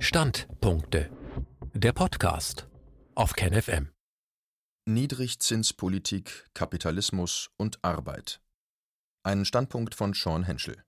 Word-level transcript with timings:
Standpunkte. 0.00 1.10
Der 1.74 1.92
Podcast 1.92 2.68
auf 3.16 3.32
KenFM. 3.32 3.90
Niedrigzinspolitik, 4.86 6.46
Kapitalismus 6.54 7.50
und 7.56 7.80
Arbeit. 7.82 8.40
Ein 9.24 9.44
Standpunkt 9.44 9.96
von 9.96 10.14
Sean 10.14 10.44
Henschel. 10.44 10.84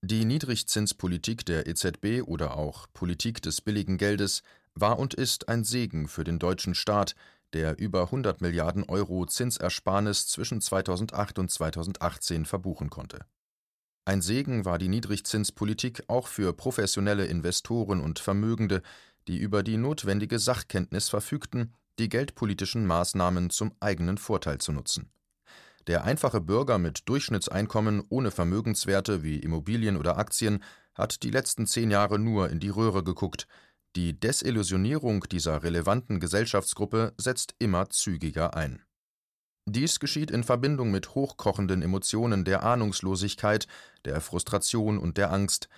Die 0.00 0.24
Niedrigzinspolitik 0.24 1.44
der 1.44 1.66
EZB 1.66 2.22
oder 2.26 2.56
auch 2.56 2.86
Politik 2.94 3.42
des 3.42 3.60
billigen 3.60 3.98
Geldes 3.98 4.42
war 4.74 4.98
und 4.98 5.12
ist 5.12 5.50
ein 5.50 5.62
Segen 5.64 6.08
für 6.08 6.24
den 6.24 6.38
deutschen 6.38 6.74
Staat, 6.74 7.14
der 7.52 7.78
über 7.78 8.04
100 8.04 8.40
Milliarden 8.40 8.84
Euro 8.84 9.26
Zinsersparnis 9.26 10.26
zwischen 10.26 10.62
2008 10.62 11.38
und 11.38 11.50
2018 11.50 12.46
verbuchen 12.46 12.88
konnte. 12.88 13.26
Ein 14.08 14.22
Segen 14.22 14.64
war 14.64 14.78
die 14.78 14.88
Niedrigzinspolitik 14.88 16.04
auch 16.06 16.28
für 16.28 16.52
professionelle 16.52 17.26
Investoren 17.26 18.00
und 18.00 18.20
Vermögende, 18.20 18.82
die 19.26 19.36
über 19.36 19.64
die 19.64 19.76
notwendige 19.76 20.38
Sachkenntnis 20.38 21.08
verfügten, 21.08 21.74
die 21.98 22.08
geldpolitischen 22.08 22.86
Maßnahmen 22.86 23.50
zum 23.50 23.72
eigenen 23.80 24.16
Vorteil 24.16 24.58
zu 24.58 24.70
nutzen. 24.70 25.10
Der 25.88 26.04
einfache 26.04 26.40
Bürger 26.40 26.78
mit 26.78 27.08
Durchschnittseinkommen 27.08 28.04
ohne 28.08 28.30
Vermögenswerte 28.30 29.24
wie 29.24 29.40
Immobilien 29.40 29.96
oder 29.96 30.18
Aktien 30.18 30.62
hat 30.94 31.24
die 31.24 31.30
letzten 31.32 31.66
zehn 31.66 31.90
Jahre 31.90 32.20
nur 32.20 32.48
in 32.48 32.60
die 32.60 32.68
Röhre 32.68 33.02
geguckt. 33.02 33.48
Die 33.96 34.18
Desillusionierung 34.18 35.24
dieser 35.32 35.64
relevanten 35.64 36.20
Gesellschaftsgruppe 36.20 37.12
setzt 37.18 37.56
immer 37.58 37.90
zügiger 37.90 38.54
ein. 38.54 38.85
Dies 39.68 39.98
geschieht 39.98 40.30
in 40.30 40.44
Verbindung 40.44 40.92
mit 40.92 41.16
hochkochenden 41.16 41.82
Emotionen 41.82 42.44
der 42.44 42.62
Ahnungslosigkeit, 42.62 43.66
der 44.04 44.20
Frustration 44.20 44.96
und 44.96 45.18
der 45.18 45.32
Angst. 45.32 45.68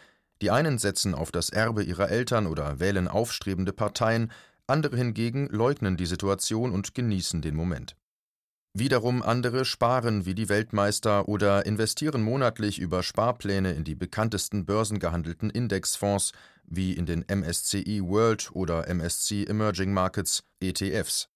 Die 0.42 0.50
einen 0.50 0.78
setzen 0.78 1.14
auf 1.14 1.32
das 1.32 1.48
Erbe 1.48 1.82
ihrer 1.82 2.10
Eltern 2.10 2.46
oder 2.46 2.80
wählen 2.80 3.08
aufstrebende 3.08 3.72
Parteien, 3.72 4.30
andere 4.66 4.96
hingegen 4.98 5.48
leugnen 5.48 5.96
die 5.96 6.06
Situation 6.06 6.70
und 6.70 6.94
genießen 6.94 7.40
den 7.40 7.56
Moment. 7.56 7.96
Wiederum 8.74 9.22
andere 9.22 9.64
sparen 9.64 10.26
wie 10.26 10.34
die 10.34 10.50
Weltmeister 10.50 11.26
oder 11.26 11.64
investieren 11.64 12.22
monatlich 12.22 12.78
über 12.78 13.02
Sparpläne 13.02 13.72
in 13.72 13.84
die 13.84 13.94
bekanntesten 13.94 14.66
börsengehandelten 14.66 15.48
Indexfonds 15.48 16.32
wie 16.66 16.92
in 16.92 17.06
den 17.06 17.24
MSCI 17.26 18.02
World 18.04 18.50
oder 18.52 18.86
MSCI 18.94 19.46
Emerging 19.46 19.94
Markets 19.94 20.44
ETFs. 20.60 21.30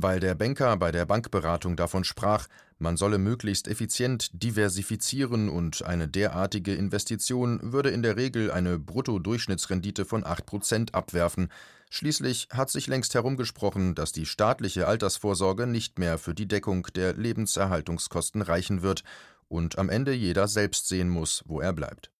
Weil 0.00 0.20
der 0.20 0.36
Banker 0.36 0.76
bei 0.76 0.92
der 0.92 1.06
Bankberatung 1.06 1.74
davon 1.74 2.04
sprach, 2.04 2.46
man 2.78 2.96
solle 2.96 3.18
möglichst 3.18 3.66
effizient 3.66 4.30
diversifizieren 4.32 5.48
und 5.48 5.82
eine 5.82 6.06
derartige 6.06 6.72
Investition 6.76 7.72
würde 7.72 7.90
in 7.90 8.04
der 8.04 8.16
Regel 8.16 8.52
eine 8.52 8.78
Bruttodurchschnittsrendite 8.78 10.04
von 10.04 10.22
8% 10.22 10.92
abwerfen. 10.92 11.48
Schließlich 11.90 12.46
hat 12.52 12.70
sich 12.70 12.86
längst 12.86 13.12
herumgesprochen, 13.14 13.96
dass 13.96 14.12
die 14.12 14.24
staatliche 14.24 14.86
Altersvorsorge 14.86 15.66
nicht 15.66 15.98
mehr 15.98 16.16
für 16.16 16.34
die 16.34 16.46
Deckung 16.46 16.86
der 16.94 17.14
Lebenserhaltungskosten 17.14 18.42
reichen 18.42 18.82
wird 18.82 19.02
und 19.48 19.78
am 19.78 19.88
Ende 19.88 20.12
jeder 20.12 20.46
selbst 20.46 20.86
sehen 20.86 21.08
muss, 21.08 21.42
wo 21.46 21.60
er 21.60 21.72
bleibt. 21.72 22.12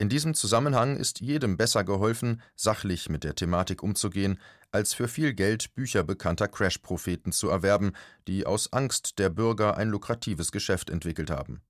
In 0.00 0.08
diesem 0.08 0.34
Zusammenhang 0.34 0.96
ist 0.96 1.20
jedem 1.20 1.56
besser 1.56 1.82
geholfen, 1.82 2.40
sachlich 2.54 3.08
mit 3.08 3.24
der 3.24 3.34
Thematik 3.34 3.82
umzugehen, 3.82 4.38
als 4.70 4.94
für 4.94 5.08
viel 5.08 5.34
Geld 5.34 5.74
Bücher 5.74 6.02
bekannter 6.02 6.48
Crash-Propheten 6.48 7.32
zu 7.32 7.48
erwerben, 7.48 7.92
die 8.26 8.46
aus 8.46 8.72
Angst 8.72 9.18
der 9.18 9.30
Bürger 9.30 9.76
ein 9.76 9.88
lukratives 9.88 10.52
Geschäft 10.52 10.90
entwickelt 10.90 11.30
haben. 11.30 11.62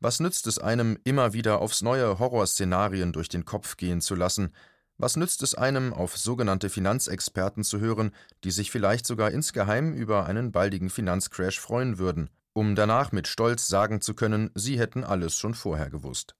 Was 0.00 0.20
nützt 0.20 0.46
es 0.46 0.58
einem, 0.58 0.98
immer 1.04 1.32
wieder 1.32 1.60
aufs 1.60 1.82
neue 1.82 2.18
Horrorszenarien 2.18 3.12
durch 3.12 3.28
den 3.28 3.44
Kopf 3.44 3.76
gehen 3.76 4.00
zu 4.00 4.14
lassen? 4.14 4.52
Was 4.98 5.16
nützt 5.16 5.42
es 5.42 5.54
einem, 5.54 5.92
auf 5.92 6.16
sogenannte 6.16 6.68
Finanzexperten 6.70 7.64
zu 7.64 7.80
hören, 7.80 8.12
die 8.44 8.50
sich 8.50 8.70
vielleicht 8.70 9.06
sogar 9.06 9.30
insgeheim 9.30 9.94
über 9.94 10.26
einen 10.26 10.52
baldigen 10.52 10.90
Finanzcrash 10.90 11.58
freuen 11.58 11.98
würden, 11.98 12.30
um 12.52 12.74
danach 12.76 13.12
mit 13.12 13.26
Stolz 13.26 13.66
sagen 13.66 14.00
zu 14.00 14.14
können, 14.14 14.50
sie 14.54 14.78
hätten 14.78 15.04
alles 15.04 15.36
schon 15.36 15.54
vorher 15.54 15.90
gewusst? 15.90 16.36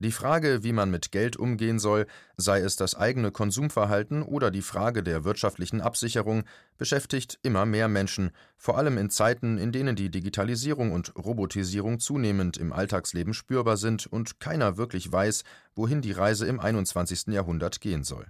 Die 0.00 0.12
Frage, 0.12 0.64
wie 0.64 0.72
man 0.72 0.90
mit 0.90 1.12
Geld 1.12 1.36
umgehen 1.36 1.78
soll, 1.78 2.06
sei 2.36 2.60
es 2.60 2.74
das 2.74 2.96
eigene 2.96 3.30
Konsumverhalten 3.30 4.22
oder 4.22 4.50
die 4.50 4.62
Frage 4.62 5.04
der 5.04 5.24
wirtschaftlichen 5.24 5.80
Absicherung, 5.80 6.42
beschäftigt 6.76 7.38
immer 7.42 7.64
mehr 7.64 7.86
Menschen, 7.86 8.32
vor 8.56 8.76
allem 8.76 8.98
in 8.98 9.08
Zeiten, 9.08 9.56
in 9.56 9.70
denen 9.70 9.94
die 9.94 10.10
Digitalisierung 10.10 10.90
und 10.90 11.14
Robotisierung 11.16 12.00
zunehmend 12.00 12.56
im 12.56 12.72
Alltagsleben 12.72 13.34
spürbar 13.34 13.76
sind 13.76 14.06
und 14.06 14.40
keiner 14.40 14.76
wirklich 14.76 15.10
weiß, 15.10 15.44
wohin 15.76 16.02
die 16.02 16.12
Reise 16.12 16.46
im 16.46 16.58
21. 16.58 17.28
Jahrhundert 17.28 17.80
gehen 17.80 18.02
soll. 18.02 18.26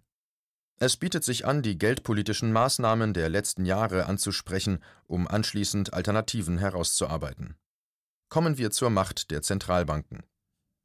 Es 0.76 0.96
bietet 0.98 1.24
sich 1.24 1.46
an, 1.46 1.62
die 1.62 1.78
geldpolitischen 1.78 2.52
Maßnahmen 2.52 3.14
der 3.14 3.30
letzten 3.30 3.64
Jahre 3.64 4.06
anzusprechen, 4.06 4.80
um 5.06 5.26
anschließend 5.26 5.94
Alternativen 5.94 6.58
herauszuarbeiten. 6.58 7.54
Kommen 8.28 8.58
wir 8.58 8.70
zur 8.70 8.90
Macht 8.90 9.30
der 9.30 9.40
Zentralbanken. 9.42 10.24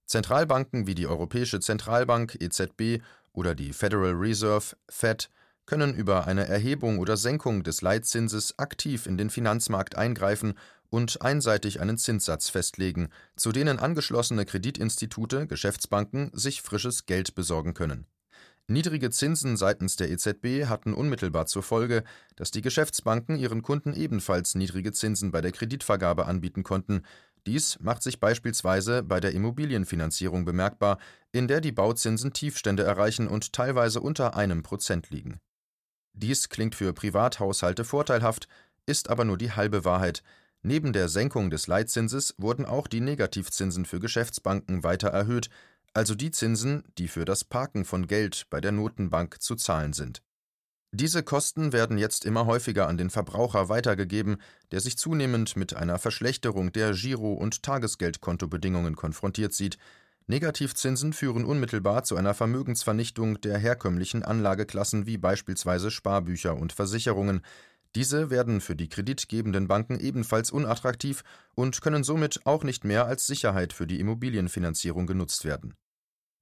Zentralbanken 0.09 0.87
wie 0.87 0.95
die 0.95 1.05
Europäische 1.05 1.59
Zentralbank 1.59 2.35
EZB 2.41 3.03
oder 3.31 3.53
die 3.53 3.73
Federal 3.73 4.13
Reserve 4.13 4.75
Fed 4.89 5.29
können 5.67 5.93
über 5.93 6.25
eine 6.25 6.47
Erhebung 6.47 6.97
oder 6.97 7.15
Senkung 7.15 7.61
des 7.61 7.83
Leitzinses 7.83 8.57
aktiv 8.57 9.05
in 9.05 9.19
den 9.19 9.29
Finanzmarkt 9.29 9.95
eingreifen 9.99 10.55
und 10.89 11.21
einseitig 11.21 11.79
einen 11.79 11.99
Zinssatz 11.99 12.49
festlegen, 12.49 13.09
zu 13.35 13.51
denen 13.51 13.77
angeschlossene 13.77 14.45
Kreditinstitute, 14.45 15.45
Geschäftsbanken 15.45 16.31
sich 16.33 16.63
frisches 16.63 17.05
Geld 17.05 17.35
besorgen 17.35 17.75
können. 17.75 18.07
Niedrige 18.71 19.09
Zinsen 19.09 19.57
seitens 19.57 19.95
der 19.95 20.11
EZB 20.11 20.67
hatten 20.67 20.93
unmittelbar 20.93 21.47
zur 21.47 21.63
Folge, 21.63 22.03
dass 22.35 22.51
die 22.51 22.61
Geschäftsbanken 22.61 23.35
ihren 23.35 23.63
Kunden 23.63 23.95
ebenfalls 23.95 24.53
niedrige 24.53 24.91
Zinsen 24.91 25.31
bei 25.31 25.41
der 25.41 25.51
Kreditvergabe 25.51 26.27
anbieten 26.27 26.61
konnten, 26.61 27.01
dies 27.45 27.79
macht 27.79 28.03
sich 28.03 28.19
beispielsweise 28.19 29.03
bei 29.03 29.19
der 29.19 29.33
Immobilienfinanzierung 29.33 30.45
bemerkbar, 30.45 30.99
in 31.31 31.47
der 31.47 31.61
die 31.61 31.71
Bauzinsen 31.71 32.33
Tiefstände 32.33 32.83
erreichen 32.83 33.27
und 33.27 33.53
teilweise 33.53 34.01
unter 34.01 34.35
einem 34.35 34.63
Prozent 34.63 35.09
liegen. 35.09 35.39
Dies 36.13 36.49
klingt 36.49 36.75
für 36.75 36.93
Privathaushalte 36.93 37.85
vorteilhaft, 37.85 38.47
ist 38.85 39.09
aber 39.09 39.25
nur 39.25 39.37
die 39.37 39.51
halbe 39.51 39.85
Wahrheit. 39.85 40.23
Neben 40.61 40.91
der 40.91 41.07
Senkung 41.07 41.49
des 41.49 41.67
Leitzinses 41.67 42.35
wurden 42.37 42.65
auch 42.65 42.87
die 42.87 43.01
Negativzinsen 43.01 43.85
für 43.85 43.99
Geschäftsbanken 43.99 44.83
weiter 44.83 45.09
erhöht, 45.09 45.49
also 45.93 46.15
die 46.15 46.31
Zinsen, 46.31 46.83
die 46.97 47.07
für 47.07 47.25
das 47.25 47.43
Parken 47.43 47.85
von 47.85 48.07
Geld 48.07 48.47
bei 48.49 48.59
der 48.59 48.71
Notenbank 48.71 49.41
zu 49.41 49.55
zahlen 49.55 49.93
sind. 49.93 50.21
Diese 50.91 51.21
Kosten 51.21 51.71
werden 51.71 51.99
jetzt 51.99 52.25
immer 52.25 52.47
häufiger 52.47 52.87
an 52.87 52.97
den 52.97 53.11
Verbraucher 53.11 53.69
weitergegeben, 53.69 54.37
der 54.71 54.79
sich 54.79 54.97
zunehmend 54.97 55.55
mit 55.55 55.75
einer 55.75 55.99
Verschlechterung 55.99 56.71
der 56.71 56.93
Giro- 56.93 57.33
und 57.33 57.61
Tagesgeldkontobedingungen 57.61 58.95
konfrontiert 58.95 59.53
sieht. 59.53 59.77
Negativzinsen 60.25 61.13
führen 61.13 61.45
unmittelbar 61.45 62.05
zu 62.05 62.15
einer 62.15 62.33
Vermögensvernichtung 62.33 63.39
der 63.41 63.59
herkömmlichen 63.59 64.23
Anlageklassen 64.23 65.05
wie 65.05 65.19
beispielsweise 65.19 65.91
Sparbücher 65.91 66.55
und 66.57 66.73
Versicherungen. 66.73 67.41
Diese 67.93 68.31
werden 68.31 68.59
für 68.59 68.75
die 68.75 68.89
kreditgebenden 68.89 69.67
Banken 69.67 69.99
ebenfalls 69.99 70.49
unattraktiv 70.49 71.23
und 71.53 71.81
können 71.81 72.03
somit 72.03 72.41
auch 72.45 72.63
nicht 72.63 72.83
mehr 72.83 73.05
als 73.05 73.27
Sicherheit 73.27 73.73
für 73.73 73.85
die 73.85 73.99
Immobilienfinanzierung 73.99 75.05
genutzt 75.05 75.45
werden 75.45 75.75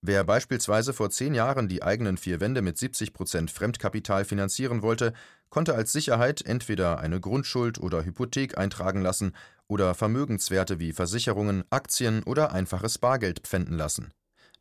Wer 0.02 0.24
beispielsweise 0.24 0.94
vor 0.94 1.09
zehn 1.09 1.34
Jahren 1.34 1.68
die 1.68 1.81
eigenen 1.81 2.18
vier 2.18 2.40
Wände 2.40 2.62
mit 2.62 2.78
70 2.78 3.13
Prozent 3.13 3.52
Fremdkapital 3.52 4.25
finanzieren 4.25 4.81
wollte, 4.81 5.13
konnte 5.50 5.74
als 5.74 5.91
Sicherheit 5.91 6.46
entweder 6.46 7.00
eine 7.00 7.19
Grundschuld 7.19 7.80
oder 7.80 8.06
Hypothek 8.06 8.57
eintragen 8.57 9.02
lassen 9.02 9.34
oder 9.68 9.96
Vermögenswerte 9.96 10.80
wie 10.80 10.94
Versicherungen, 10.94 11.63
Aktien 11.72 12.24
oder 12.24 12.52
einfaches 12.52 13.00
Bargeld 13.00 13.40
pfänden 13.40 13.75
lassen. 13.75 14.12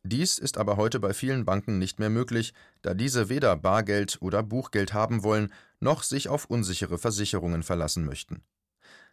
Dies 0.03 0.37
ist 0.37 0.57
aber 0.57 0.77
heute 0.77 0.99
bei 0.99 1.13
vielen 1.13 1.45
Banken 1.45 1.79
nicht 1.79 1.99
mehr 1.99 2.09
möglich, 2.09 2.53
da 2.81 2.93
diese 2.93 3.29
weder 3.29 3.55
Bargeld 3.57 4.17
oder 4.21 4.41
Buchgeld 4.41 4.93
haben 4.93 5.23
wollen, 5.23 5.51
noch 5.79 6.03
sich 6.03 6.29
auf 6.29 6.45
unsichere 6.45 6.97
Versicherungen 6.97 7.61
verlassen 7.61 8.05
möchten. 8.05 8.41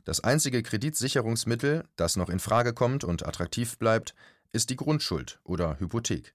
Das 0.05 0.23
einzige 0.23 0.63
Kreditsicherungsmittel, 0.63 1.85
das 1.97 2.17
noch 2.17 2.29
in 2.29 2.39
Frage 2.39 2.75
kommt 2.75 3.05
und 3.05 3.27
attraktiv 3.27 3.79
bleibt, 3.79 4.15
ist 4.55 4.71
die 4.71 4.77
Grundschuld 4.77 5.41
oder 5.43 5.79
Hypothek. 5.81 6.35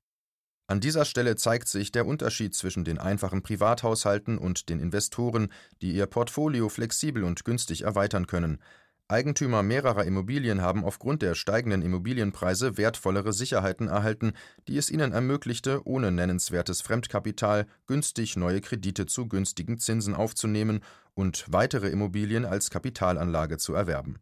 An 0.67 0.81
dieser 0.81 1.05
Stelle 1.05 1.35
zeigt 1.35 1.67
sich 1.67 1.91
der 1.91 2.05
Unterschied 2.05 2.53
zwischen 2.53 2.83
den 2.83 2.99
einfachen 2.99 3.41
Privathaushalten 3.41 4.37
und 4.37 4.69
den 4.69 4.79
Investoren, 4.79 5.51
die 5.81 5.93
ihr 5.93 6.05
Portfolio 6.05 6.69
flexibel 6.69 7.23
und 7.23 7.43
günstig 7.43 7.83
erweitern 7.85 8.27
können. 8.27 8.59
Eigentümer 9.07 9.63
mehrerer 9.63 10.03
Immobilien 10.03 10.61
haben 10.61 10.83
aufgrund 10.83 11.23
der 11.23 11.33
steigenden 11.33 11.81
Immobilienpreise 11.81 12.77
wertvollere 12.77 13.33
Sicherheiten 13.33 13.87
erhalten, 13.87 14.33
die 14.67 14.77
es 14.77 14.91
ihnen 14.91 15.11
ermöglichte, 15.11 15.81
ohne 15.87 16.11
nennenswertes 16.11 16.81
Fremdkapital 16.81 17.65
günstig 17.87 18.35
neue 18.35 18.61
Kredite 18.61 19.07
zu 19.07 19.27
günstigen 19.27 19.79
Zinsen 19.79 20.13
aufzunehmen 20.13 20.81
und 21.15 21.45
weitere 21.47 21.87
Immobilien 21.87 22.45
als 22.45 22.69
Kapitalanlage 22.69 23.57
zu 23.57 23.73
erwerben 23.73 24.19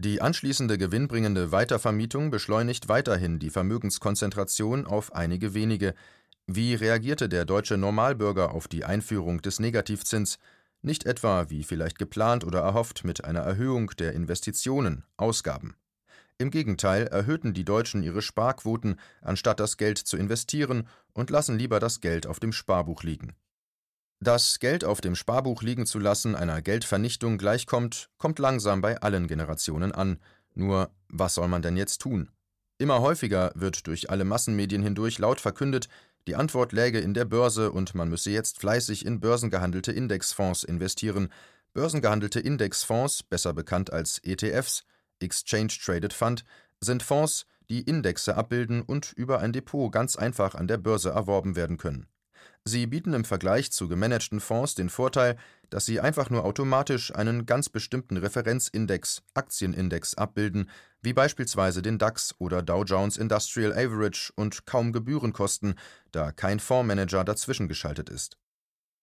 die 0.00 0.22
anschließende 0.22 0.78
gewinnbringende 0.78 1.52
Weitervermietung 1.52 2.30
beschleunigt 2.30 2.88
weiterhin 2.88 3.38
die 3.38 3.50
Vermögenskonzentration 3.50 4.86
auf 4.86 5.14
einige 5.14 5.52
wenige. 5.52 5.94
Wie 6.46 6.74
reagierte 6.74 7.28
der 7.28 7.44
deutsche 7.44 7.76
Normalbürger 7.76 8.52
auf 8.52 8.66
die 8.66 8.84
Einführung 8.84 9.42
des 9.42 9.60
Negativzins, 9.60 10.38
nicht 10.80 11.04
etwa, 11.04 11.50
wie 11.50 11.64
vielleicht 11.64 11.98
geplant 11.98 12.44
oder 12.44 12.60
erhofft, 12.60 13.04
mit 13.04 13.24
einer 13.24 13.40
Erhöhung 13.40 13.90
der 13.98 14.14
Investitionen, 14.14 15.04
Ausgaben. 15.18 15.76
Im 16.38 16.50
Gegenteil 16.50 17.06
erhöhten 17.06 17.52
die 17.52 17.66
Deutschen 17.66 18.02
ihre 18.02 18.22
Sparquoten, 18.22 18.96
anstatt 19.20 19.60
das 19.60 19.76
Geld 19.76 19.98
zu 19.98 20.16
investieren, 20.16 20.88
und 21.12 21.28
lassen 21.28 21.58
lieber 21.58 21.78
das 21.78 22.00
Geld 22.00 22.26
auf 22.26 22.40
dem 22.40 22.52
Sparbuch 22.52 23.02
liegen. 23.02 23.34
Dass 24.22 24.58
Geld 24.58 24.84
auf 24.84 25.00
dem 25.00 25.16
Sparbuch 25.16 25.62
liegen 25.62 25.86
zu 25.86 25.98
lassen 25.98 26.34
einer 26.34 26.60
Geldvernichtung 26.60 27.38
gleichkommt, 27.38 28.10
kommt 28.18 28.38
langsam 28.38 28.82
bei 28.82 29.00
allen 29.00 29.26
Generationen 29.28 29.92
an. 29.92 30.18
Nur, 30.54 30.90
was 31.08 31.36
soll 31.36 31.48
man 31.48 31.62
denn 31.62 31.78
jetzt 31.78 32.02
tun? 32.02 32.30
Immer 32.76 33.00
häufiger 33.00 33.50
wird 33.54 33.86
durch 33.86 34.10
alle 34.10 34.24
Massenmedien 34.24 34.82
hindurch 34.82 35.18
laut 35.18 35.40
verkündet, 35.40 35.88
die 36.26 36.36
Antwort 36.36 36.72
läge 36.72 36.98
in 37.00 37.14
der 37.14 37.24
Börse 37.24 37.72
und 37.72 37.94
man 37.94 38.10
müsse 38.10 38.30
jetzt 38.30 38.58
fleißig 38.58 39.06
in 39.06 39.20
börsengehandelte 39.20 39.92
Indexfonds 39.92 40.64
investieren. 40.64 41.30
Börsengehandelte 41.72 42.40
Indexfonds, 42.40 43.22
besser 43.22 43.54
bekannt 43.54 43.90
als 43.90 44.18
ETFs, 44.18 44.84
Exchange 45.20 45.72
Traded 45.82 46.12
Fund, 46.12 46.44
sind 46.80 47.02
Fonds, 47.02 47.46
die 47.70 47.80
Indexe 47.80 48.36
abbilden 48.36 48.82
und 48.82 49.12
über 49.12 49.38
ein 49.38 49.54
Depot 49.54 49.90
ganz 49.90 50.16
einfach 50.16 50.54
an 50.54 50.68
der 50.68 50.76
Börse 50.76 51.08
erworben 51.08 51.56
werden 51.56 51.78
können. 51.78 52.06
Sie 52.64 52.86
bieten 52.86 53.14
im 53.14 53.24
Vergleich 53.24 53.72
zu 53.72 53.88
gemanagten 53.88 54.38
Fonds 54.38 54.74
den 54.74 54.90
Vorteil, 54.90 55.36
dass 55.70 55.86
sie 55.86 55.98
einfach 55.98 56.28
nur 56.28 56.44
automatisch 56.44 57.14
einen 57.14 57.46
ganz 57.46 57.70
bestimmten 57.70 58.18
Referenzindex, 58.18 59.22
Aktienindex, 59.32 60.14
abbilden, 60.14 60.68
wie 61.00 61.14
beispielsweise 61.14 61.80
den 61.80 61.98
DAX 61.98 62.34
oder 62.38 62.62
Dow 62.62 62.84
Jones 62.84 63.16
Industrial 63.16 63.72
Average 63.72 64.32
und 64.36 64.66
kaum 64.66 64.92
Gebühren 64.92 65.32
kosten, 65.32 65.74
da 66.12 66.32
kein 66.32 66.60
Fondsmanager 66.60 67.24
dazwischen 67.24 67.66
geschaltet 67.66 68.10
ist. 68.10 68.36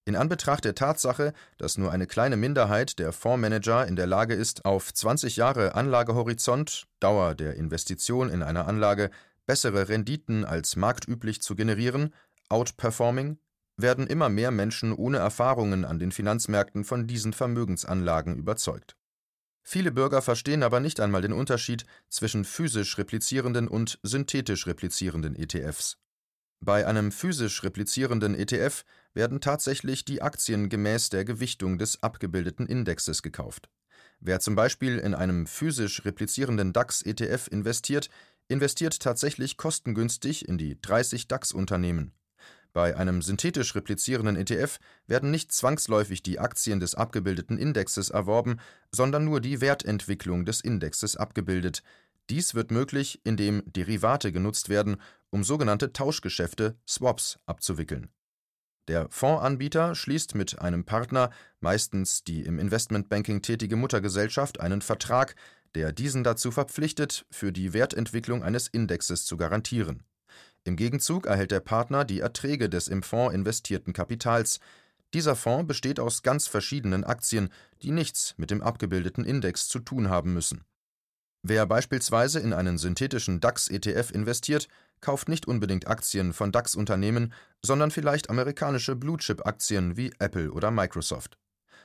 In 0.06 0.15
Anbetracht 0.15 0.63
der 0.63 0.75
Tatsache, 0.75 1.33
dass 1.57 1.77
nur 1.77 1.92
eine 1.92 2.06
kleine 2.06 2.38
Minderheit 2.38 3.00
der 3.00 3.12
Fondsmanager 3.12 3.88
in 3.88 3.95
der 3.95 4.07
Lage 4.07 4.36
ist, 4.36 4.65
auf 4.65 4.94
20 4.94 5.36
Jahre 5.36 5.74
Anlagehorizont, 5.74 6.86
Dauer 7.00 7.33
der 7.33 7.56
Investition 7.56 8.30
in 8.30 8.44
einer 8.44 8.68
Anlage, 8.68 9.09
bessere 9.48 9.89
Renditen 9.89 10.45
als 10.45 10.75
marktüblich 10.75 11.42
zu 11.42 11.56
generieren, 11.56 12.13
Outperforming, 12.50 13.39
werden 13.77 14.07
immer 14.07 14.29
mehr 14.29 14.51
Menschen 14.51 14.91
ohne 14.91 15.18
Erfahrungen 15.18 15.85
an 15.85 16.00
den 16.00 16.12
Finanzmärkten 16.12 16.83
von 16.83 17.07
diesen 17.07 17.33
Vermögensanlagen 17.33 18.35
überzeugt. 18.35 18.97
Viele 19.63 19.91
Bürger 19.91 20.21
verstehen 20.21 20.63
aber 20.63 20.79
nicht 20.79 21.00
einmal 21.00 21.21
den 21.21 21.33
Unterschied 21.33 21.85
zwischen 22.09 22.45
physisch 22.45 22.97
replizierenden 22.97 23.68
und 23.68 24.00
synthetisch 24.01 24.65
replizierenden 24.65 25.35
ETFs. 25.35 25.97
Bei 26.59 26.88
einem 26.88 27.12
physisch 27.12 27.63
replizierenden 27.63 28.33
ETF 28.33 28.83
werden 29.13 29.41
tatsächlich 29.41 30.06
die 30.06 30.21
Aktien 30.21 30.69
gemäß 30.69 31.09
der 31.09 31.25
Gewichtung 31.25 31.77
des 31.77 32.01
abgebildeten 32.01 32.65
Indexes 32.65 33.21
gekauft. 33.21 33.69
Wer 34.19 34.39
zum 34.39 34.56
Beispiel 34.56 34.97
in 34.97 35.13
einem 35.13 35.45
physisch 35.45 36.03
replizierenden 36.06 36.73
DAX-ETF 36.73 37.47
investiert, 37.51 38.09
investiert 38.47 39.00
tatsächlich 39.00 39.57
kostengünstig 39.57 40.47
in 40.47 40.57
die 40.57 40.81
30 40.81 41.27
DAX-Unternehmen. 41.27 42.13
Bei 42.73 42.95
einem 42.95 43.21
synthetisch 43.21 43.75
replizierenden 43.75 44.35
ETF 44.35 44.79
werden 45.07 45.31
nicht 45.31 45.51
zwangsläufig 45.51 46.21
die 46.21 46.39
Aktien 46.39 46.79
des 46.79 46.95
abgebildeten 46.95 47.57
Indexes 47.57 48.09
erworben, 48.09 48.59
sondern 48.91 49.25
nur 49.25 49.41
die 49.41 49.61
Wertentwicklung 49.61 50.45
des 50.45 50.61
Indexes 50.61 51.15
abgebildet. 51.15 51.81
Dies 52.29 52.55
wird 52.55 52.71
möglich, 52.71 53.21
indem 53.23 53.63
Derivate 53.65 54.31
genutzt 54.31 54.69
werden, 54.69 54.97
um 55.29 55.43
sogenannte 55.43 55.93
Tauschgeschäfte 55.93 56.77
Swaps 56.87 57.39
abzuwickeln. 57.45 58.09
Der 58.87 59.07
Fondsanbieter 59.09 59.95
schließt 59.95 60.35
mit 60.35 60.59
einem 60.59 60.85
Partner, 60.85 61.29
meistens 61.59 62.23
die 62.23 62.41
im 62.41 62.57
Investmentbanking 62.57 63.41
tätige 63.41 63.75
Muttergesellschaft, 63.75 64.61
einen 64.61 64.81
Vertrag, 64.81 65.35
der 65.75 65.91
diesen 65.91 66.23
dazu 66.23 66.51
verpflichtet, 66.51 67.25
für 67.29 67.51
die 67.51 67.73
Wertentwicklung 67.73 68.43
eines 68.43 68.67
Indexes 68.67 69.25
zu 69.25 69.35
garantieren. 69.35 70.03
Im 70.67 70.75
Gegenzug 70.75 71.27
erhält 71.27 71.51
der 71.51 71.61
Partner 71.61 72.03
die 72.03 72.19
Erträge 72.19 72.67
des 72.67 72.89
im 72.89 73.01
Fonds 73.01 73.33
investierten 73.33 73.93
Kapitals. 73.93 74.59
Dieser 75.13 75.37
Fonds 75.37 75.65
besteht 75.65 75.97
aus 75.97 76.23
ganz 76.23 76.45
verschiedenen 76.45 77.05
Aktien, 77.05 77.53
die 77.81 77.91
nichts 77.91 78.33
mit 78.35 78.51
dem 78.51 78.61
abgebildeten 78.61 79.23
Index 79.23 79.69
zu 79.69 79.79
tun 79.79 80.09
haben 80.09 80.33
müssen. 80.33 80.65
Wer 81.41 81.65
beispielsweise 81.65 82.41
in 82.41 82.51
einen 82.51 82.77
synthetischen 82.77 83.39
DAX-ETF 83.39 84.11
investiert, 84.11 84.67
kauft 84.99 85.29
nicht 85.29 85.47
unbedingt 85.47 85.87
Aktien 85.87 86.33
von 86.33 86.51
DAX-Unternehmen, 86.51 87.31
sondern 87.61 87.89
vielleicht 87.89 88.29
amerikanische 88.29 88.97
Blue-Chip-Aktien 88.97 89.95
wie 89.95 90.11
Apple 90.19 90.51
oder 90.51 90.69
Microsoft. 90.69 91.37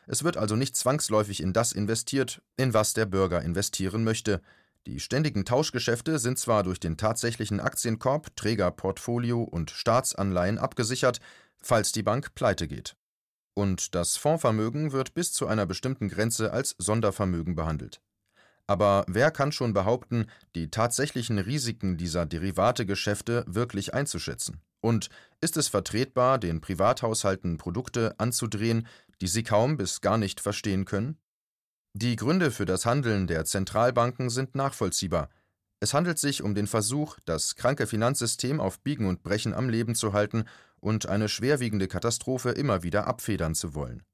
Es 0.09 0.25
wird 0.25 0.37
also 0.37 0.57
nicht 0.57 0.75
zwangsläufig 0.75 1.41
in 1.41 1.53
das 1.53 1.71
investiert, 1.71 2.43
in 2.57 2.75
was 2.75 2.95
der 2.95 3.07
Bürger 3.07 3.43
investieren 3.43 4.03
möchte, 4.03 4.43
die 4.87 4.99
ständigen 4.99 5.45
Tauschgeschäfte 5.45 6.19
sind 6.19 6.39
zwar 6.39 6.65
durch 6.65 6.81
den 6.81 6.97
tatsächlichen 6.97 7.61
Aktienkorb, 7.61 8.35
Trägerportfolio 8.35 9.43
und 9.43 9.71
Staatsanleihen 9.71 10.59
abgesichert, 10.59 11.21
falls 11.61 11.93
die 11.93 12.03
Bank 12.03 12.35
pleite 12.35 12.67
geht. 12.67 12.97
Und 13.55 13.95
das 13.95 14.17
Fondsvermögen 14.17 14.93
wird 14.93 15.15
bis 15.15 15.33
zu 15.33 15.47
einer 15.47 15.67
bestimmten 15.67 16.09
Grenze 16.09 16.53
als 16.53 16.75
Sondervermögen 16.79 17.55
behandelt. 17.55 18.01
Aber 18.67 19.05
wer 19.07 19.31
kann 19.31 19.53
schon 19.53 19.73
behaupten, 19.73 20.27
die 20.55 20.71
tatsächlichen 20.71 21.39
Risiken 21.39 21.97
dieser 21.97 22.27
Derivategeschäfte 22.27 23.45
wirklich 23.47 23.95
einzuschätzen? 23.95 24.63
Und 24.81 25.11
ist 25.41 25.57
es 25.57 25.69
vertretbar, 25.69 26.39
den 26.39 26.61
Privathaushalten 26.61 27.57
Produkte 27.59 28.19
anzudrehen, 28.19 28.89
die 29.21 29.29
sie 29.29 29.43
kaum 29.43 29.77
bis 29.77 30.01
gar 30.01 30.19
nicht 30.19 30.41
verstehen 30.41 30.87
können? 30.87 31.19
Die 31.95 32.17
Gründe 32.17 32.51
für 32.51 32.65
das 32.65 32.87
Handeln 32.87 33.27
der 33.27 33.45
Zentralbanken 33.45 34.31
sind 34.31 34.55
nachvollziehbar. 34.55 35.29
Es 35.79 35.93
handelt 35.93 36.19
sich 36.19 36.43
um 36.43 36.55
den 36.55 36.67
Versuch, 36.67 37.19
das 37.27 37.55
kranke 37.55 37.87
Finanzsystem 37.87 38.61
auf 38.61 38.81
Biegen 38.81 39.07
und 39.07 39.23
Brechen 39.23 39.53
am 39.53 39.69
Leben 39.69 39.95
zu 39.95 40.15
halten 40.15 40.45
und 40.81 41.07
eine 41.07 41.29
schwerwiegende 41.29 41.89
Katastrophe 41.89 42.51
immer 42.51 42.83
wieder 42.83 43.07
abfedern 43.07 43.55
zu 43.55 43.75
wollen. 43.75 44.05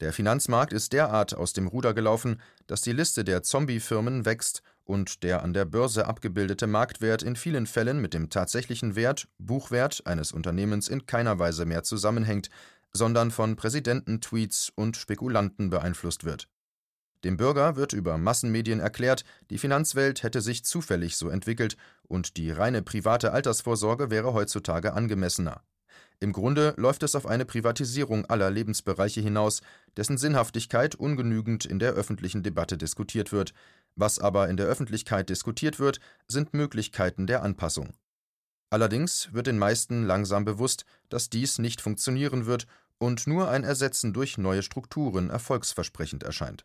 Der 0.00 0.14
Finanzmarkt 0.14 0.72
ist 0.72 0.94
derart 0.94 1.34
aus 1.34 1.52
dem 1.52 1.66
Ruder 1.66 1.92
gelaufen, 1.92 2.40
dass 2.66 2.80
die 2.80 2.92
Liste 2.92 3.24
der 3.24 3.42
Zombie-Firmen 3.42 4.24
wächst 4.24 4.62
und 4.84 5.22
der 5.22 5.42
an 5.42 5.52
der 5.52 5.66
Börse 5.66 6.06
abgebildete 6.06 6.66
Marktwert 6.66 7.22
in 7.22 7.36
vielen 7.36 7.66
Fällen 7.66 8.00
mit 8.00 8.14
dem 8.14 8.30
tatsächlichen 8.30 8.96
Wert, 8.96 9.28
Buchwert 9.36 10.06
eines 10.06 10.32
Unternehmens 10.32 10.88
in 10.88 11.04
keiner 11.04 11.38
Weise 11.38 11.66
mehr 11.66 11.82
zusammenhängt, 11.82 12.48
sondern 12.92 13.30
von 13.30 13.54
Präsidenten-Tweets 13.54 14.72
und 14.74 14.96
Spekulanten 14.96 15.68
beeinflusst 15.68 16.24
wird. 16.24 16.48
Dem 17.24 17.36
Bürger 17.36 17.74
wird 17.74 17.92
über 17.92 18.16
Massenmedien 18.16 18.78
erklärt, 18.78 19.24
die 19.50 19.58
Finanzwelt 19.58 20.22
hätte 20.22 20.40
sich 20.40 20.64
zufällig 20.64 21.16
so 21.16 21.28
entwickelt 21.28 21.76
und 22.06 22.36
die 22.36 22.50
reine 22.50 22.82
private 22.82 23.32
Altersvorsorge 23.32 24.10
wäre 24.10 24.34
heutzutage 24.34 24.92
angemessener. 24.92 25.62
Im 26.20 26.32
Grunde 26.32 26.74
läuft 26.76 27.04
es 27.04 27.14
auf 27.14 27.26
eine 27.26 27.44
Privatisierung 27.44 28.26
aller 28.26 28.50
Lebensbereiche 28.50 29.20
hinaus, 29.20 29.62
dessen 29.96 30.18
Sinnhaftigkeit 30.18 30.96
ungenügend 30.96 31.64
in 31.64 31.78
der 31.78 31.92
öffentlichen 31.92 32.42
Debatte 32.42 32.76
diskutiert 32.76 33.30
wird. 33.30 33.52
Was 33.94 34.18
aber 34.18 34.48
in 34.48 34.56
der 34.56 34.66
Öffentlichkeit 34.66 35.28
diskutiert 35.28 35.78
wird, 35.78 36.00
sind 36.26 36.54
Möglichkeiten 36.54 37.26
der 37.26 37.42
Anpassung. 37.42 37.94
Allerdings 38.70 39.32
wird 39.32 39.46
den 39.46 39.58
meisten 39.58 40.04
langsam 40.04 40.44
bewusst, 40.44 40.84
dass 41.08 41.30
dies 41.30 41.58
nicht 41.58 41.80
funktionieren 41.80 42.46
wird 42.46 42.66
und 42.98 43.26
nur 43.26 43.48
ein 43.48 43.64
Ersetzen 43.64 44.12
durch 44.12 44.38
neue 44.38 44.62
Strukturen 44.62 45.30
erfolgsversprechend 45.30 46.24
erscheint. 46.24 46.64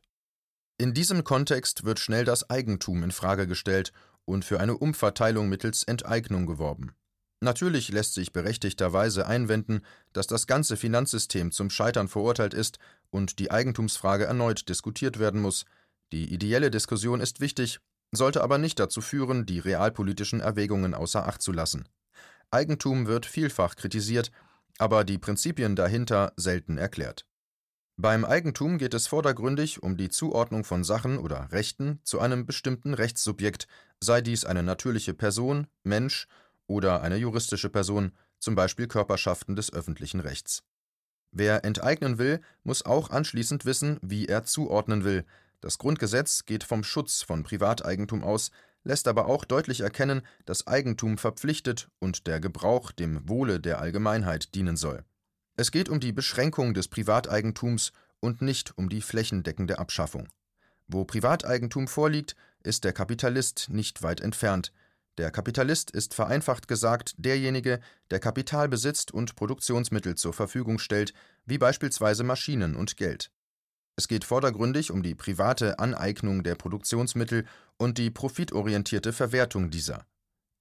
In 0.78 0.94
diesem 0.94 1.24
Kontext 1.24 1.84
wird 1.84 2.00
schnell 2.00 2.26
das 2.26 2.50
Eigentum 2.50 3.04
in 3.04 3.12
Frage 3.12 3.48
gestellt 3.48 3.94
und 4.26 4.44
für 4.44 4.60
eine 4.60 4.78
Umverteilung 4.78 5.48
mittels 5.48 5.84
Enteignung 5.84 6.46
geworben. 6.46 6.94
Natürlich 7.42 7.90
lässt 7.90 8.14
sich 8.14 8.32
berechtigterweise 8.32 9.28
einwenden, 9.28 9.82
dass 10.14 10.28
das 10.28 10.48
ganze 10.48 10.78
Finanzsystem 10.78 11.52
zum 11.52 11.70
Scheitern 11.70 12.08
verurteilt 12.08 12.54
ist 12.54 12.80
und 13.10 13.38
die 13.40 13.52
Eigentumsfrage 13.52 14.24
erneut 14.26 14.70
diskutiert 14.70 15.20
werden 15.20 15.42
muss. 15.42 15.66
Die 16.12 16.34
ideelle 16.34 16.72
Diskussion 16.72 17.20
ist 17.20 17.42
wichtig, 17.42 17.80
sollte 18.12 18.44
aber 18.44 18.58
nicht 18.58 18.80
dazu 18.80 19.02
führen, 19.02 19.46
die 19.46 19.60
realpolitischen 19.60 20.40
Erwägungen 20.40 20.94
außer 20.94 21.28
Acht 21.28 21.42
zu 21.42 21.52
lassen. 21.52 21.88
Eigentum 22.50 23.08
wird 23.08 23.26
vielfach 23.26 23.76
kritisiert, 23.76 24.32
aber 24.78 25.04
die 25.04 25.18
Prinzipien 25.18 25.76
dahinter 25.76 26.34
selten 26.38 26.78
erklärt. 26.78 27.26
Beim 27.96 28.26
Eigentum 28.26 28.80
geht 28.80 28.96
es 28.96 29.06
vordergründig 29.06 29.84
um 29.84 29.98
die 29.98 30.10
Zuordnung 30.10 30.64
von 30.64 30.84
Sachen 30.84 31.20
oder 31.20 31.52
Rechten 31.52 32.00
zu 32.04 32.20
einem 32.20 32.48
bestimmten 32.48 32.96
Rechtssubjekt, 32.96 33.68
sei 34.00 34.22
dies 34.22 34.46
eine 34.46 34.64
natürliche 34.64 35.14
Person, 35.14 35.68
Mensch 35.84 36.28
oder 36.66 37.04
eine 37.04 37.18
juristische 37.18 37.70
Person, 37.70 38.12
zum 38.40 38.56
Beispiel 38.56 38.88
Körperschaften 38.88 39.56
des 39.56 39.72
öffentlichen 39.72 40.22
Rechts. 40.22 40.64
Wer 41.32 41.66
enteignen 41.66 42.18
will, 42.18 42.42
muss 42.64 42.84
auch 42.84 43.12
anschließend 43.12 43.64
wissen, 43.66 44.00
wie 44.02 44.26
er 44.28 44.44
zuordnen 44.44 45.04
will. 45.04 45.24
Das 45.62 45.78
Grundgesetz 45.78 46.46
geht 46.46 46.64
vom 46.64 46.84
Schutz 46.84 47.22
von 47.22 47.44
Privateigentum 47.44 48.24
aus, 48.24 48.50
lässt 48.84 49.08
aber 49.08 49.28
auch 49.28 49.46
deutlich 49.46 49.82
erkennen, 49.82 50.24
dass 50.46 50.66
Eigentum 50.66 51.20
verpflichtet 51.20 51.90
und 52.00 52.26
der 52.26 52.40
Gebrauch 52.40 52.92
dem 52.92 53.30
Wohle 53.30 53.60
der 53.60 53.80
Allgemeinheit 53.80 54.56
dienen 54.56 54.78
soll. 54.78 55.06
Es 55.56 55.70
geht 55.70 55.88
um 55.88 56.00
die 56.00 56.12
Beschränkung 56.12 56.74
des 56.74 56.88
Privateigentums 56.88 57.92
und 58.20 58.42
nicht 58.42 58.76
um 58.78 58.90
die 58.90 59.02
flächendeckende 59.02 59.78
Abschaffung. 59.78 60.28
Wo 60.88 61.06
Privateigentum 61.06 61.88
vorliegt, 61.88 62.36
ist 62.64 62.84
der 62.84 62.94
Kapitalist 62.94 63.68
nicht 63.70 64.02
weit 64.02 64.22
entfernt. 64.22 64.72
Der 65.20 65.30
Kapitalist 65.30 65.92
ist 65.92 66.16
vereinfacht 66.16 66.68
gesagt 66.68 67.14
derjenige, 67.18 67.82
der 68.10 68.20
Kapital 68.20 68.68
besitzt 68.68 69.12
und 69.12 69.36
Produktionsmittel 69.36 70.16
zur 70.16 70.34
Verfügung 70.34 70.80
stellt, 70.80 71.14
wie 71.46 71.60
beispielsweise 71.60 72.24
Maschinen 72.24 72.76
und 72.76 72.98
Geld. 72.98 73.30
Es 73.96 74.08
geht 74.08 74.24
vordergründig 74.24 74.90
um 74.90 75.04
die 75.04 75.14
private 75.14 75.78
Aneignung 75.78 76.42
der 76.42 76.56
Produktionsmittel 76.56 77.46
und 77.78 78.00
die 78.00 78.10
profitorientierte 78.10 79.14
Verwertung 79.14 79.70
dieser. 79.70 80.08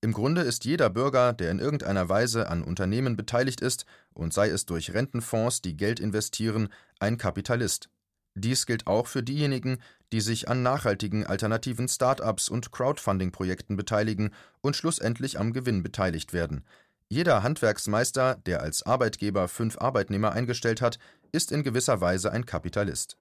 Im 0.04 0.12
Grunde 0.12 0.40
ist 0.40 0.64
jeder 0.64 0.90
Bürger, 0.90 1.32
der 1.32 1.52
in 1.52 1.61
irgendeiner 1.61 2.09
Weise 2.09 2.49
an 2.49 2.64
Unternehmen 2.64 3.16
beteiligt 3.16 3.61
ist, 3.61 3.87
und 4.12 4.35
sei 4.35 4.49
es 4.49 4.66
durch 4.66 4.92
Rentenfonds, 4.92 5.62
die 5.62 5.76
Geld 5.76 6.00
investieren, 6.00 6.71
ein 6.99 7.18
Kapitalist. 7.18 7.88
Dies 8.35 8.66
gilt 8.66 8.88
auch 8.88 9.06
für 9.06 9.23
diejenigen, 9.23 9.78
die 10.11 10.21
sich 10.21 10.49
an 10.49 10.64
nachhaltigen 10.64 11.25
alternativen 11.25 11.87
Start-ups 11.87 12.49
und 12.49 12.73
Crowdfunding-Projekten 12.73 13.76
beteiligen 13.76 14.30
und 14.61 14.75
schlussendlich 14.75 15.38
am 15.38 15.52
Gewinn 15.52 15.85
beteiligt 15.85 16.32
werden. 16.32 16.64
Jeder 17.09 17.44
Handwerksmeister, 17.44 18.40
der 18.44 18.61
als 18.61 18.82
Arbeitgeber 18.82 19.47
fünf 19.47 19.78
Arbeitnehmer 19.78 20.32
eingestellt 20.32 20.82
hat, 20.82 20.99
ist 21.30 21.52
in 21.52 21.62
gewisser 21.62 22.00
Weise 22.00 22.32
ein 22.32 22.44
Kapitalist. 22.44 23.18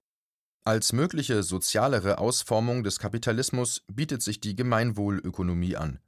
Als 0.64 0.92
mögliche 0.92 1.44
sozialere 1.44 2.18
Ausformung 2.18 2.82
des 2.82 2.98
Kapitalismus 2.98 3.84
bietet 3.86 4.22
sich 4.22 4.40
die 4.40 4.56
Gemeinwohlökonomie 4.56 5.76
an. 5.76 6.00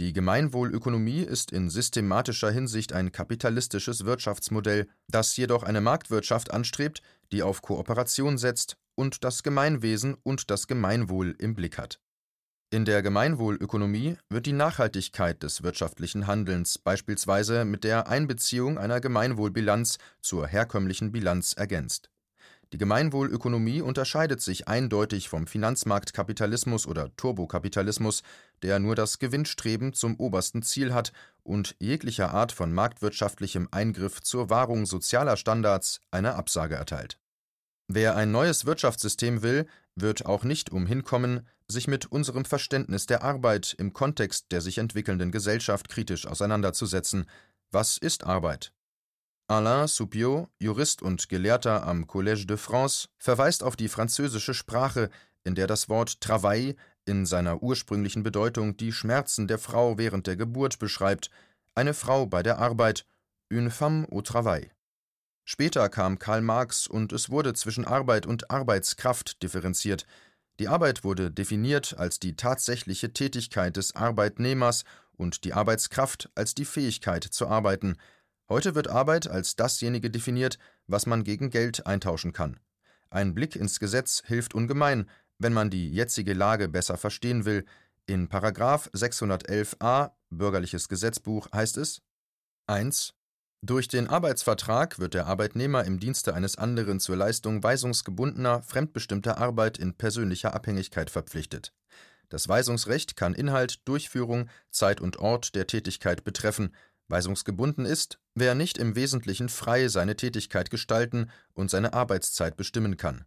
Die 0.00 0.12
Gemeinwohlökonomie 0.12 1.20
ist 1.20 1.52
in 1.52 1.70
systematischer 1.70 2.50
Hinsicht 2.50 2.92
ein 2.92 3.12
kapitalistisches 3.12 4.04
Wirtschaftsmodell, 4.04 4.88
das 5.06 5.36
jedoch 5.36 5.62
eine 5.62 5.80
Marktwirtschaft 5.80 6.52
anstrebt, 6.52 7.00
die 7.30 7.44
auf 7.44 7.62
Kooperation 7.62 8.36
setzt 8.36 8.76
und 8.96 9.22
das 9.22 9.44
Gemeinwesen 9.44 10.16
und 10.24 10.50
das 10.50 10.66
Gemeinwohl 10.66 11.36
im 11.38 11.54
Blick 11.54 11.78
hat. 11.78 12.00
In 12.70 12.84
der 12.84 13.02
Gemeinwohlökonomie 13.02 14.16
wird 14.28 14.46
die 14.46 14.52
Nachhaltigkeit 14.52 15.44
des 15.44 15.62
wirtschaftlichen 15.62 16.26
Handelns 16.26 16.76
beispielsweise 16.76 17.64
mit 17.64 17.84
der 17.84 18.08
Einbeziehung 18.08 18.78
einer 18.78 19.00
Gemeinwohlbilanz 19.00 19.98
zur 20.20 20.48
herkömmlichen 20.48 21.12
Bilanz 21.12 21.52
ergänzt 21.52 22.10
die 22.74 22.78
Gemeinwohlökonomie 22.78 23.82
unterscheidet 23.82 24.42
sich 24.42 24.66
eindeutig 24.66 25.28
vom 25.28 25.46
Finanzmarktkapitalismus 25.46 26.88
oder 26.88 27.14
Turbokapitalismus, 27.14 28.24
der 28.62 28.80
nur 28.80 28.96
das 28.96 29.20
Gewinnstreben 29.20 29.92
zum 29.92 30.16
obersten 30.16 30.60
Ziel 30.62 30.92
hat 30.92 31.12
und 31.44 31.76
jeglicher 31.78 32.34
Art 32.34 32.50
von 32.50 32.72
marktwirtschaftlichem 32.72 33.68
Eingriff 33.70 34.22
zur 34.22 34.50
Wahrung 34.50 34.86
sozialer 34.86 35.36
Standards 35.36 36.00
eine 36.10 36.34
Absage 36.34 36.74
erteilt. 36.74 37.20
Wer 37.86 38.16
ein 38.16 38.32
neues 38.32 38.66
Wirtschaftssystem 38.66 39.44
will, 39.44 39.68
wird 39.94 40.26
auch 40.26 40.42
nicht 40.42 40.72
umhin 40.72 41.04
kommen, 41.04 41.46
sich 41.68 41.86
mit 41.86 42.06
unserem 42.06 42.44
Verständnis 42.44 43.06
der 43.06 43.22
Arbeit 43.22 43.76
im 43.78 43.92
Kontext 43.92 44.46
der 44.50 44.60
sich 44.60 44.78
entwickelnden 44.78 45.30
Gesellschaft 45.30 45.88
kritisch 45.88 46.26
auseinanderzusetzen. 46.26 47.26
Was 47.70 47.98
ist 47.98 48.24
Arbeit? 48.24 48.72
Alain 49.46 49.86
Soupiot, 49.86 50.48
Jurist 50.58 51.02
und 51.02 51.28
Gelehrter 51.28 51.86
am 51.86 52.06
Collège 52.06 52.46
de 52.46 52.56
France, 52.56 53.08
verweist 53.18 53.62
auf 53.62 53.76
die 53.76 53.88
französische 53.88 54.54
Sprache, 54.54 55.10
in 55.44 55.54
der 55.54 55.66
das 55.66 55.90
Wort 55.90 56.22
Travail 56.22 56.76
in 57.04 57.26
seiner 57.26 57.62
ursprünglichen 57.62 58.22
Bedeutung 58.22 58.78
die 58.78 58.92
Schmerzen 58.92 59.46
der 59.46 59.58
Frau 59.58 59.98
während 59.98 60.26
der 60.26 60.36
Geburt 60.36 60.78
beschreibt, 60.78 61.30
eine 61.74 61.92
Frau 61.92 62.24
bei 62.24 62.42
der 62.42 62.58
Arbeit, 62.58 63.04
une 63.50 63.70
femme 63.70 64.06
au 64.10 64.22
travail. 64.22 64.70
Später 65.44 65.90
kam 65.90 66.18
Karl 66.18 66.40
Marx 66.40 66.86
und 66.86 67.12
es 67.12 67.28
wurde 67.28 67.52
zwischen 67.52 67.84
Arbeit 67.84 68.24
und 68.24 68.50
Arbeitskraft 68.50 69.42
differenziert. 69.42 70.06
Die 70.58 70.68
Arbeit 70.68 71.04
wurde 71.04 71.30
definiert 71.30 71.98
als 71.98 72.18
die 72.18 72.34
tatsächliche 72.34 73.12
Tätigkeit 73.12 73.76
des 73.76 73.94
Arbeitnehmers 73.94 74.84
und 75.12 75.44
die 75.44 75.52
Arbeitskraft 75.52 76.30
als 76.34 76.54
die 76.54 76.64
Fähigkeit 76.64 77.24
zu 77.24 77.46
arbeiten, 77.46 77.98
Heute 78.48 78.74
wird 78.74 78.88
Arbeit 78.88 79.28
als 79.28 79.56
dasjenige 79.56 80.10
definiert, 80.10 80.58
was 80.86 81.06
man 81.06 81.24
gegen 81.24 81.50
Geld 81.50 81.86
eintauschen 81.86 82.32
kann. 82.32 82.60
Ein 83.10 83.34
Blick 83.34 83.56
ins 83.56 83.80
Gesetz 83.80 84.22
hilft 84.26 84.54
ungemein, 84.54 85.08
wenn 85.38 85.52
man 85.52 85.70
die 85.70 85.90
jetzige 85.90 86.34
Lage 86.34 86.68
besser 86.68 86.96
verstehen 86.96 87.44
will. 87.44 87.64
In§ 88.06 88.28
611a 88.92 90.10
Bürgerliches 90.30 90.88
Gesetzbuch 90.88 91.48
heißt 91.52 91.78
es 91.78 92.02
1. 92.66 93.14
Durch 93.62 93.88
den 93.88 94.08
Arbeitsvertrag 94.08 94.98
wird 94.98 95.14
der 95.14 95.26
Arbeitnehmer 95.26 95.84
im 95.84 95.98
Dienste 95.98 96.34
eines 96.34 96.56
anderen 96.58 97.00
zur 97.00 97.16
Leistung 97.16 97.62
weisungsgebundener, 97.62 98.62
fremdbestimmter 98.62 99.38
Arbeit 99.38 99.78
in 99.78 99.94
persönlicher 99.94 100.54
Abhängigkeit 100.54 101.08
verpflichtet. 101.08 101.72
Das 102.28 102.46
Weisungsrecht 102.46 103.16
kann 103.16 103.34
Inhalt, 103.34 103.86
Durchführung, 103.88 104.50
Zeit 104.70 105.00
und 105.00 105.18
Ort 105.18 105.54
der 105.54 105.66
Tätigkeit 105.66 106.24
betreffen, 106.24 106.74
Weisungsgebunden 107.08 107.84
ist, 107.84 108.18
wer 108.34 108.54
nicht 108.54 108.78
im 108.78 108.96
Wesentlichen 108.96 109.48
frei 109.48 109.88
seine 109.88 110.16
Tätigkeit 110.16 110.70
gestalten 110.70 111.30
und 111.52 111.70
seine 111.70 111.92
Arbeitszeit 111.92 112.56
bestimmen 112.56 112.96
kann. 112.96 113.24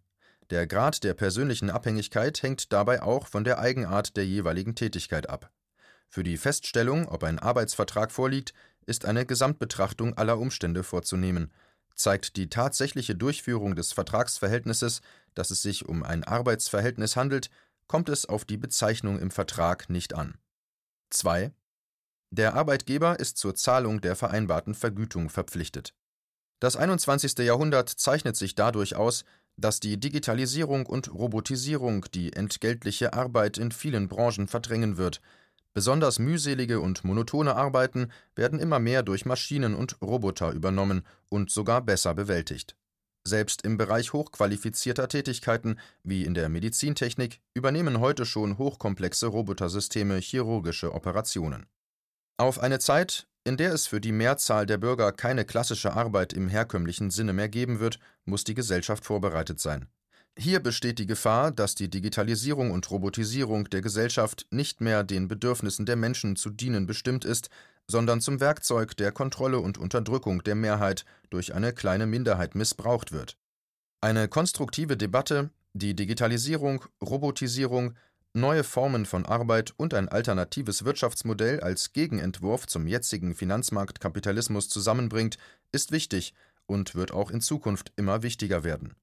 Der 0.49 0.65
Grad 0.65 1.03
der 1.03 1.13
persönlichen 1.13 1.69
Abhängigkeit 1.69 2.41
hängt 2.41 2.71
dabei 2.71 3.01
auch 3.01 3.27
von 3.27 3.43
der 3.43 3.59
Eigenart 3.59 4.15
der 4.15 4.25
jeweiligen 4.25 4.75
Tätigkeit 4.75 5.29
ab. 5.29 5.51
Für 6.07 6.23
die 6.23 6.37
Feststellung, 6.37 7.07
ob 7.07 7.23
ein 7.23 7.37
Arbeitsvertrag 7.37 8.11
vorliegt, 8.11 8.53
ist 8.85 9.05
eine 9.05 9.25
Gesamtbetrachtung 9.25 10.17
aller 10.17 10.37
Umstände 10.37 10.83
vorzunehmen. 10.83 11.51
Zeigt 11.95 12.37
die 12.37 12.49
tatsächliche 12.49 13.15
Durchführung 13.15 13.75
des 13.75 13.91
Vertragsverhältnisses, 13.91 15.01
dass 15.33 15.51
es 15.51 15.61
sich 15.61 15.85
um 15.85 16.03
ein 16.03 16.23
Arbeitsverhältnis 16.23 17.15
handelt, 17.17 17.49
kommt 17.87 18.07
es 18.07 18.25
auf 18.25 18.45
die 18.45 18.57
Bezeichnung 18.57 19.19
im 19.19 19.31
Vertrag 19.31 19.89
nicht 19.89 20.13
an. 20.13 20.37
2. 21.09 21.51
Der 22.29 22.55
Arbeitgeber 22.55 23.19
ist 23.19 23.37
zur 23.37 23.55
Zahlung 23.55 24.01
der 24.01 24.15
vereinbarten 24.15 24.73
Vergütung 24.73 25.29
verpflichtet. 25.29 25.93
Das 26.59 26.75
21. 26.75 27.37
Jahrhundert 27.39 27.89
zeichnet 27.89 28.35
sich 28.35 28.55
dadurch 28.55 28.95
aus, 28.95 29.23
dass 29.57 29.79
die 29.79 29.99
Digitalisierung 29.99 30.85
und 30.85 31.13
Robotisierung 31.13 32.05
die 32.13 32.33
entgeltliche 32.33 33.13
Arbeit 33.13 33.57
in 33.57 33.71
vielen 33.71 34.07
Branchen 34.07 34.47
verdrängen 34.47 34.97
wird. 34.97 35.21
Besonders 35.73 36.19
mühselige 36.19 36.79
und 36.79 37.03
monotone 37.03 37.55
Arbeiten 37.55 38.11
werden 38.35 38.59
immer 38.59 38.79
mehr 38.79 39.03
durch 39.03 39.25
Maschinen 39.25 39.75
und 39.75 40.01
Roboter 40.01 40.51
übernommen 40.51 41.03
und 41.29 41.51
sogar 41.51 41.81
besser 41.81 42.13
bewältigt. 42.13 42.75
Selbst 43.23 43.63
im 43.63 43.77
Bereich 43.77 44.13
hochqualifizierter 44.13 45.07
Tätigkeiten 45.07 45.79
wie 46.03 46.23
in 46.23 46.33
der 46.33 46.49
Medizintechnik 46.49 47.39
übernehmen 47.53 47.99
heute 47.99 48.25
schon 48.25 48.57
hochkomplexe 48.57 49.27
Robotersysteme 49.27 50.17
chirurgische 50.17 50.93
Operationen. 50.93 51.67
Auf 52.39 52.59
eine 52.59 52.77
Zeit, 52.77 53.27
in 53.45 53.57
der 53.57 53.73
es 53.73 53.87
für 53.87 53.99
die 53.99 54.11
Mehrzahl 54.11 54.67
der 54.67 54.77
Bürger 54.77 55.11
keine 55.11 55.43
klassische 55.43 55.93
Arbeit 55.93 56.33
im 56.33 56.47
herkömmlichen 56.47 57.09
Sinne 57.09 57.33
mehr 57.33 57.49
geben 57.49 57.79
wird, 57.79 57.97
muss 58.25 58.43
die 58.43 58.53
Gesellschaft 58.53 59.05
vorbereitet 59.05 59.59
sein. 59.59 59.87
Hier 60.37 60.59
besteht 60.59 60.99
die 60.99 61.07
Gefahr, 61.07 61.51
dass 61.51 61.73
die 61.73 61.89
Digitalisierung 61.89 62.69
und 62.69 62.91
Robotisierung 62.91 63.71
der 63.71 63.81
Gesellschaft 63.81 64.45
nicht 64.51 64.81
mehr 64.81 65.03
den 65.03 65.27
Bedürfnissen 65.27 65.87
der 65.87 65.95
Menschen 65.95 66.35
zu 66.35 66.51
dienen 66.51 66.85
bestimmt 66.85 67.25
ist, 67.25 67.49
sondern 67.89 68.21
zum 68.21 68.39
Werkzeug 68.39 68.95
der 68.97 69.11
Kontrolle 69.11 69.57
und 69.59 69.79
Unterdrückung 69.79 70.43
der 70.43 70.53
Mehrheit 70.53 71.05
durch 71.31 71.55
eine 71.55 71.73
kleine 71.73 72.05
Minderheit 72.05 72.53
missbraucht 72.53 73.11
wird. 73.11 73.35
Eine 73.99 74.27
konstruktive 74.27 74.95
Debatte, 74.95 75.49
die 75.73 75.95
Digitalisierung, 75.95 76.85
Robotisierung, 77.01 77.95
neue 78.33 78.63
Formen 78.63 79.05
von 79.05 79.25
Arbeit 79.25 79.73
und 79.77 79.93
ein 79.93 80.09
alternatives 80.09 80.85
Wirtschaftsmodell 80.85 81.59
als 81.59 81.93
Gegenentwurf 81.93 82.67
zum 82.67 82.87
jetzigen 82.87 83.35
Finanzmarktkapitalismus 83.35 84.69
zusammenbringt, 84.69 85.37
ist 85.71 85.91
wichtig 85.91 86.33
und 86.65 86.95
wird 86.95 87.11
auch 87.11 87.31
in 87.31 87.41
Zukunft 87.41 87.91
immer 87.95 88.23
wichtiger 88.23 88.63
werden. 88.63 88.95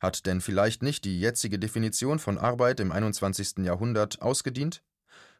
Hat 0.00 0.26
denn 0.26 0.40
vielleicht 0.40 0.82
nicht 0.82 1.04
die 1.04 1.18
jetzige 1.18 1.58
Definition 1.58 2.18
von 2.18 2.36
Arbeit 2.36 2.80
im 2.80 2.92
21. 2.92 3.64
Jahrhundert 3.64 4.20
ausgedient? 4.20 4.82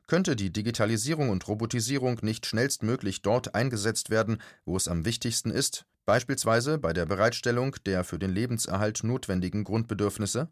Könnte 0.06 0.36
die 0.36 0.52
Digitalisierung 0.52 1.30
und 1.30 1.48
Robotisierung 1.48 2.18
nicht 2.22 2.46
schnellstmöglich 2.46 3.22
dort 3.22 3.54
eingesetzt 3.54 4.10
werden, 4.10 4.38
wo 4.64 4.76
es 4.76 4.86
am 4.86 5.04
wichtigsten 5.04 5.50
ist, 5.50 5.86
beispielsweise 6.04 6.78
bei 6.78 6.92
der 6.92 7.06
Bereitstellung 7.06 7.76
der 7.86 8.04
für 8.04 8.18
den 8.18 8.30
Lebenserhalt 8.30 9.02
notwendigen 9.02 9.64
Grundbedürfnisse? 9.64 10.48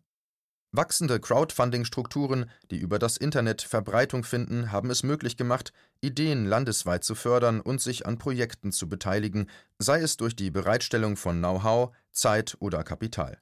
Wachsende 0.75 1.21
Crowdfunding-Strukturen, 1.21 2.49
die 2.71 2.79
über 2.79 2.99
das 2.99 3.19
Internet 3.19 3.61
Verbreitung 3.61 4.25
finden, 4.25 4.73
haben 4.73 4.89
es 4.89 5.03
möglich 5.03 5.37
gemacht, 5.37 5.75
Ideen 6.01 6.47
landesweit 6.47 7.05
zu 7.05 7.15
fördern 7.15 7.61
und 7.61 7.83
sich 7.83 8.07
an 8.07 8.17
Projekten 8.17 8.73
zu 8.73 8.89
beteiligen, 8.89 9.51
sei 9.79 10.01
es 10.01 10.17
durch 10.17 10.35
die 10.35 10.51
Bereitstellung 10.51 11.17
von 11.19 11.39
Know-how, 11.39 11.95
Zeit 12.11 12.57
oder 12.59 12.85
Kapital. 12.85 13.39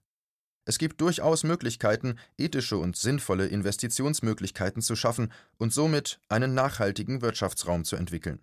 Es 0.65 0.79
gibt 0.79 1.01
durchaus 1.01 1.45
Möglichkeiten, 1.45 2.19
ethische 2.37 2.79
und 2.79 2.97
sinnvolle 2.97 3.47
Investitionsmöglichkeiten 3.47 4.83
zu 4.83 4.97
schaffen 4.97 5.33
und 5.57 5.73
somit 5.73 6.19
einen 6.29 6.55
nachhaltigen 6.55 7.23
Wirtschaftsraum 7.23 7.85
zu 7.85 7.95
entwickeln. 7.95 8.41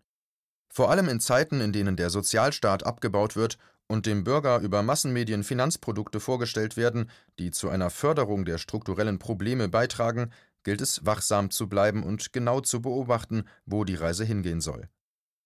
Vor 0.69 0.89
allem 0.91 1.09
in 1.09 1.19
Zeiten, 1.19 1.59
in 1.59 1.73
denen 1.73 1.97
der 1.97 2.09
Sozialstaat 2.09 2.85
abgebaut 2.85 3.35
wird 3.35 3.57
und 3.87 4.05
dem 4.05 4.23
Bürger 4.23 4.59
über 4.59 4.83
Massenmedien 4.83 5.43
Finanzprodukte 5.43 6.19
vorgestellt 6.19 6.77
werden, 6.77 7.09
die 7.39 7.51
zu 7.51 7.69
einer 7.69 7.89
Förderung 7.89 8.45
der 8.45 8.57
strukturellen 8.57 9.19
Probleme 9.19 9.69
beitragen, 9.69 10.31
gilt 10.63 10.81
es 10.81 11.05
wachsam 11.05 11.49
zu 11.49 11.69
bleiben 11.69 12.03
und 12.03 12.33
genau 12.33 12.59
zu 12.61 12.81
beobachten, 12.81 13.45
wo 13.65 13.85
die 13.85 13.95
Reise 13.95 14.25
hingehen 14.25 14.61
soll. 14.61 14.89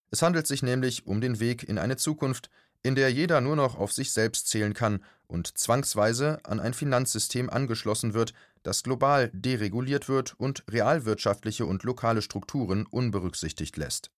Es 0.10 0.21
handelt 0.21 0.48
sich 0.48 0.63
nämlich 0.63 1.05
um 1.05 1.21
den 1.21 1.39
Weg 1.39 1.63
in 1.63 1.77
eine 1.77 1.98
Zukunft, 1.98 2.50
in 2.83 2.95
der 2.95 3.12
jeder 3.12 3.41
nur 3.41 3.55
noch 3.55 3.77
auf 3.77 3.93
sich 3.93 4.12
selbst 4.12 4.48
zählen 4.48 4.74
kann 4.74 5.03
und 5.27 5.57
zwangsweise 5.57 6.39
an 6.43 6.60
ein 6.60 6.74
Finanzsystem 6.74 7.50
angeschlossen 7.50 8.13
wird, 8.13 8.33
das 8.63 8.83
global 8.83 9.29
dereguliert 9.33 10.10
wird 10.10 10.33
und 10.39 10.63
realwirtschaftliche 10.69 11.65
und 11.65 11.83
lokale 11.83 12.21
Strukturen 12.21 12.86
unberücksichtigt 12.86 13.77
lässt. 13.77 14.12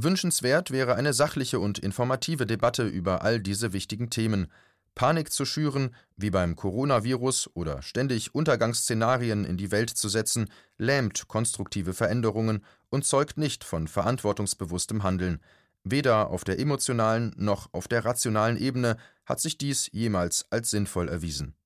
Wünschenswert 0.00 0.70
wäre 0.70 0.94
eine 0.94 1.12
sachliche 1.12 1.58
und 1.58 1.80
informative 1.80 2.46
Debatte 2.46 2.86
über 2.86 3.22
all 3.22 3.40
diese 3.40 3.72
wichtigen 3.72 4.10
Themen. 4.10 4.46
Panik 4.94 5.32
zu 5.32 5.44
schüren, 5.44 5.92
wie 6.16 6.30
beim 6.30 6.54
Coronavirus, 6.54 7.50
oder 7.54 7.82
ständig 7.82 8.32
Untergangsszenarien 8.32 9.44
in 9.44 9.56
die 9.56 9.72
Welt 9.72 9.90
zu 9.90 10.08
setzen, 10.08 10.50
lähmt 10.76 11.26
konstruktive 11.26 11.94
Veränderungen 11.94 12.64
und 12.90 13.06
zeugt 13.06 13.38
nicht 13.38 13.64
von 13.64 13.88
verantwortungsbewusstem 13.88 15.02
Handeln. 15.02 15.40
Weder 15.82 16.30
auf 16.30 16.44
der 16.44 16.60
emotionalen 16.60 17.34
noch 17.36 17.68
auf 17.72 17.88
der 17.88 18.04
rationalen 18.04 18.56
Ebene 18.56 18.98
hat 19.26 19.40
sich 19.40 19.58
dies 19.58 19.90
jemals 19.92 20.46
als 20.50 20.70
sinnvoll 20.70 21.08
erwiesen 21.08 21.56